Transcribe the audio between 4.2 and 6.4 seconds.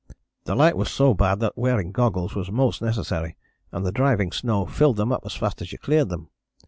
snow filled them up as fast as you cleared them.